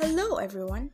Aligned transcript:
Hello, 0.00 0.36
everyone. 0.36 0.88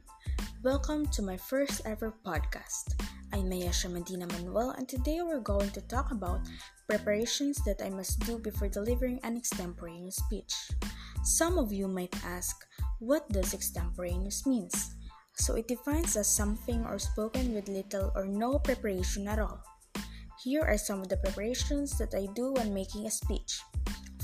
Welcome 0.65 1.07
to 1.15 1.23
my 1.23 1.37
first 1.37 1.81
ever 1.87 2.13
podcast. 2.27 2.99
I'm 3.33 3.47
Mayasha 3.47 3.87
Medina 3.87 4.27
Manuel, 4.27 4.75
and 4.75 4.89
today 4.89 5.23
we're 5.23 5.39
going 5.39 5.71
to 5.79 5.81
talk 5.83 6.11
about 6.11 6.41
preparations 6.89 7.63
that 7.63 7.79
I 7.81 7.89
must 7.89 8.19
do 8.27 8.37
before 8.41 8.67
delivering 8.67 9.21
an 9.23 9.37
extemporaneous 9.37 10.17
speech. 10.17 10.53
Some 11.23 11.57
of 11.57 11.73
you 11.73 11.87
might 11.87 12.19
ask, 12.27 12.67
what 12.99 13.31
does 13.31 13.55
extemporaneous 13.55 14.45
means? 14.45 14.97
So 15.39 15.55
it 15.55 15.69
defines 15.69 16.17
as 16.17 16.27
something 16.27 16.85
or 16.85 16.99
spoken 16.99 17.55
with 17.55 17.69
little 17.69 18.11
or 18.17 18.27
no 18.27 18.59
preparation 18.59 19.29
at 19.29 19.39
all. 19.39 19.63
Here 20.43 20.67
are 20.67 20.79
some 20.79 21.01
of 21.01 21.09
the 21.09 21.19
preparations 21.19 21.97
that 21.99 22.13
I 22.13 22.27
do 22.35 22.55
when 22.55 22.75
making 22.75 23.07
a 23.07 23.11
speech. 23.15 23.63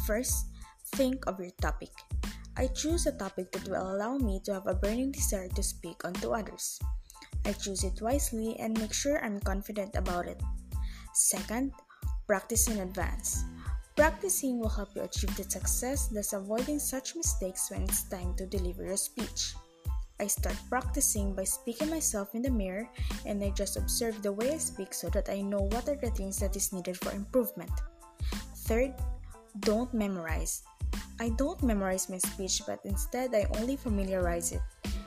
First, 0.08 0.50
think 0.98 1.22
of 1.28 1.38
your 1.38 1.54
topic. 1.62 1.94
I 2.56 2.66
choose 2.68 3.06
a 3.06 3.12
topic 3.12 3.50
that 3.52 3.68
will 3.68 3.96
allow 3.96 4.18
me 4.18 4.40
to 4.44 4.52
have 4.52 4.66
a 4.66 4.74
burning 4.74 5.12
desire 5.12 5.48
to 5.48 5.62
speak 5.62 6.04
unto 6.04 6.32
others. 6.32 6.78
I 7.44 7.52
choose 7.52 7.82
it 7.82 8.00
wisely 8.02 8.56
and 8.60 8.78
make 8.78 8.92
sure 8.92 9.24
I'm 9.24 9.40
confident 9.40 9.96
about 9.96 10.26
it. 10.26 10.40
Second, 11.14 11.72
practice 12.26 12.68
in 12.68 12.80
advance. 12.80 13.44
Practicing 13.96 14.58
will 14.58 14.68
help 14.68 14.94
you 14.94 15.02
achieve 15.02 15.36
the 15.36 15.44
success, 15.44 16.08
thus 16.08 16.32
avoiding 16.32 16.78
such 16.78 17.16
mistakes 17.16 17.70
when 17.70 17.82
it's 17.82 18.04
time 18.04 18.34
to 18.36 18.46
deliver 18.46 18.84
your 18.84 18.96
speech. 18.96 19.54
I 20.20 20.26
start 20.28 20.56
practicing 20.68 21.34
by 21.34 21.44
speaking 21.44 21.90
myself 21.90 22.34
in 22.34 22.42
the 22.42 22.50
mirror 22.50 22.88
and 23.26 23.42
I 23.42 23.50
just 23.50 23.76
observe 23.76 24.22
the 24.22 24.32
way 24.32 24.52
I 24.52 24.58
speak 24.58 24.94
so 24.94 25.08
that 25.10 25.28
I 25.28 25.40
know 25.40 25.68
what 25.72 25.88
are 25.88 25.96
the 25.96 26.10
things 26.10 26.38
that 26.38 26.54
is 26.54 26.72
needed 26.72 26.96
for 26.96 27.12
improvement. 27.12 27.72
Third, 28.68 28.94
don't 29.60 29.92
memorize. 29.92 30.62
I 31.22 31.28
don't 31.38 31.62
memorize 31.62 32.10
my 32.10 32.18
speech, 32.18 32.66
but 32.66 32.80
instead 32.82 33.32
I 33.32 33.46
only 33.60 33.76
familiarize 33.76 34.50
it. 34.50 34.60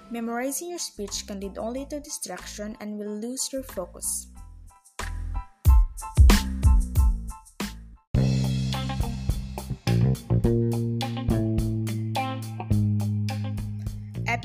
Memorizing 0.09 0.69
your 0.69 0.79
speech 0.79 1.27
can 1.27 1.41
lead 1.41 1.57
only 1.57 1.85
to 1.87 1.99
distraction 1.99 2.77
and 2.79 2.97
will 2.97 3.19
lose 3.19 3.51
your 3.51 3.63
focus. 3.63 4.27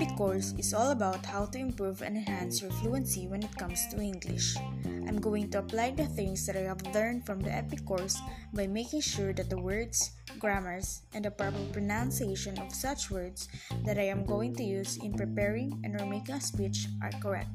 Epic 0.01 0.17
course 0.17 0.55
is 0.57 0.73
all 0.73 0.93
about 0.97 1.27
how 1.27 1.45
to 1.45 1.59
improve 1.59 2.01
and 2.01 2.17
enhance 2.17 2.63
your 2.63 2.73
fluency 2.81 3.29
when 3.29 3.43
it 3.43 3.55
comes 3.61 3.85
to 3.89 4.01
English. 4.01 4.57
I'm 5.05 5.21
going 5.21 5.51
to 5.53 5.59
apply 5.59 5.91
the 5.91 6.09
things 6.09 6.47
that 6.47 6.57
I 6.57 6.65
have 6.73 6.81
learned 6.97 7.27
from 7.27 7.45
the 7.45 7.53
Epic 7.53 7.85
course 7.85 8.17
by 8.55 8.67
making 8.67 9.03
sure 9.03 9.35
that 9.35 9.51
the 9.51 9.61
words, 9.61 10.17
grammars, 10.39 11.03
and 11.13 11.27
the 11.27 11.31
proper 11.31 11.61
pronunciation 11.71 12.57
of 12.57 12.73
such 12.73 13.11
words 13.11 13.53
that 13.85 13.99
I 13.99 14.09
am 14.09 14.25
going 14.25 14.57
to 14.57 14.65
use 14.65 14.97
in 14.97 15.13
preparing 15.13 15.77
and 15.85 16.01
or 16.01 16.07
making 16.07 16.37
a 16.37 16.41
speech 16.41 16.89
are 17.05 17.13
correct. 17.21 17.53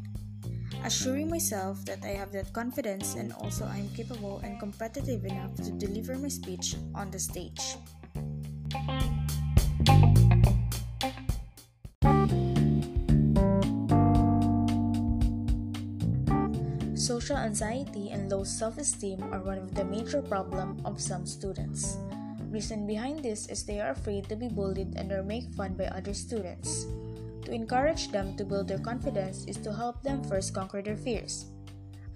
Assuring 0.84 1.32
myself 1.32 1.84
that 1.86 2.06
I 2.06 2.14
have 2.14 2.32
that 2.34 2.54
confidence 2.54 3.16
and 3.16 3.34
also 3.34 3.66
I 3.66 3.78
am 3.78 3.90
capable 3.98 4.38
and 4.46 4.60
competitive 4.60 5.26
enough 5.26 5.56
to 5.66 5.72
deliver 5.72 6.14
my 6.14 6.30
speech 6.30 6.76
on 6.94 7.10
the 7.10 7.18
stage. 7.18 7.82
Social 17.06 17.38
anxiety 17.38 18.10
and 18.10 18.34
low 18.34 18.42
self-esteem 18.42 19.22
are 19.30 19.46
one 19.46 19.62
of 19.62 19.78
the 19.78 19.86
major 19.86 20.26
problems 20.26 20.82
of 20.90 20.98
some 20.98 21.30
students. 21.30 22.02
Reason 22.50 22.88
behind 22.88 23.22
this 23.22 23.46
is 23.46 23.62
they 23.62 23.80
are 23.80 23.94
afraid 23.94 24.26
to 24.26 24.36
be 24.36 24.50
bullied 24.50 24.98
and 24.98 25.12
or 25.12 25.22
make 25.22 25.54
fun 25.54 25.78
by 25.78 25.86
other 25.94 26.16
students. 26.18 26.90
To 27.46 27.54
encourage 27.54 28.10
them 28.10 28.36
to 28.38 28.44
build 28.44 28.68
their 28.68 28.82
confidence 28.82 29.46
is 29.46 29.62
to 29.62 29.70
help 29.70 30.02
them 30.02 30.26
first 30.26 30.58
conquer 30.58 30.82
their 30.82 30.98
fears. 30.98 31.46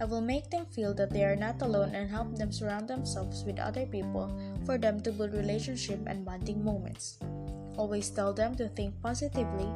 I 0.01 0.05
will 0.09 0.25
make 0.25 0.49
them 0.49 0.65
feel 0.65 0.95
that 0.95 1.13
they 1.13 1.21
are 1.21 1.37
not 1.37 1.61
alone 1.61 1.93
and 1.93 2.09
help 2.09 2.33
them 2.33 2.49
surround 2.49 2.89
themselves 2.89 3.45
with 3.45 3.61
other 3.61 3.85
people 3.85 4.33
for 4.65 4.79
them 4.79 5.05
to 5.05 5.13
build 5.13 5.37
relationship 5.37 6.01
and 6.07 6.25
bonding 6.25 6.65
moments. 6.65 7.21
Always 7.77 8.09
tell 8.09 8.33
them 8.33 8.57
to 8.57 8.67
think 8.73 8.97
positively 9.05 9.69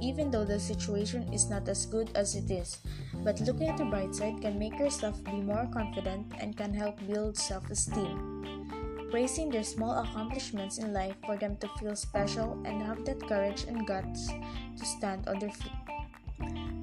even 0.00 0.30
though 0.30 0.44
the 0.44 0.58
situation 0.58 1.28
is 1.32 1.48
not 1.48 1.68
as 1.68 1.86
good 1.86 2.10
as 2.14 2.34
it 2.34 2.50
is. 2.50 2.78
But 3.22 3.40
looking 3.40 3.68
at 3.68 3.76
the 3.76 3.84
bright 3.84 4.14
side 4.14 4.40
can 4.40 4.58
make 4.58 4.78
yourself 4.78 5.22
be 5.24 5.40
more 5.40 5.68
confident 5.72 6.32
and 6.40 6.56
can 6.56 6.72
help 6.72 6.98
build 7.06 7.36
self 7.36 7.70
esteem. 7.70 8.40
Praising 9.10 9.50
their 9.50 9.64
small 9.64 9.98
accomplishments 9.98 10.78
in 10.78 10.92
life 10.92 11.16
for 11.26 11.36
them 11.36 11.56
to 11.58 11.68
feel 11.78 11.96
special 11.96 12.56
and 12.64 12.80
have 12.82 13.04
that 13.04 13.20
courage 13.26 13.64
and 13.64 13.86
guts 13.86 14.30
to 14.78 14.84
stand 14.86 15.26
on 15.28 15.38
their 15.38 15.50
feet. 15.50 15.72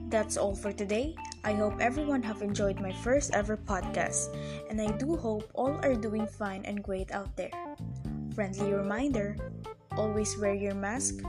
That's 0.09 0.37
all 0.37 0.55
for 0.55 0.71
today. 0.71 1.15
I 1.43 1.53
hope 1.53 1.79
everyone 1.79 2.23
have 2.23 2.41
enjoyed 2.41 2.79
my 2.79 2.91
first 2.91 3.33
ever 3.33 3.55
podcast 3.55 4.35
and 4.69 4.79
I 4.81 4.91
do 4.99 5.15
hope 5.15 5.49
all 5.53 5.79
are 5.83 5.95
doing 5.95 6.27
fine 6.27 6.63
and 6.65 6.83
great 6.83 7.11
out 7.11 7.35
there. 7.35 7.51
Friendly 8.35 8.73
reminder, 8.73 9.35
always 9.95 10.37
wear 10.37 10.53
your 10.53 10.75
mask, 10.75 11.23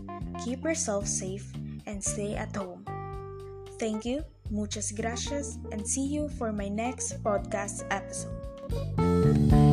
keep 0.44 0.62
yourself 0.62 1.06
safe 1.06 1.46
and 1.86 2.02
stay 2.02 2.34
at 2.34 2.54
home. 2.54 2.84
Thank 3.78 4.04
you, 4.04 4.24
muchas 4.50 4.92
gracias, 4.92 5.58
and 5.72 5.86
see 5.86 6.06
you 6.06 6.28
for 6.28 6.52
my 6.52 6.68
next 6.68 7.22
podcast 7.22 7.84
episode. 7.90 9.67